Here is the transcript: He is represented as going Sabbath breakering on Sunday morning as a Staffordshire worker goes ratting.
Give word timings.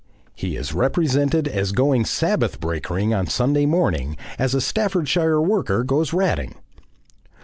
He 0.33 0.55
is 0.55 0.73
represented 0.73 1.47
as 1.47 1.73
going 1.73 2.05
Sabbath 2.05 2.59
breakering 2.59 3.15
on 3.15 3.27
Sunday 3.27 3.67
morning 3.67 4.17
as 4.39 4.55
a 4.55 4.59
Staffordshire 4.59 5.39
worker 5.39 5.83
goes 5.83 6.11
ratting. 6.11 6.55